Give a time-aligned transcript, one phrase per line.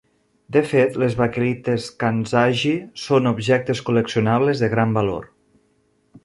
[0.55, 5.31] De fet, les baquelites kanzashi són objectes col·leccionables de gran valor.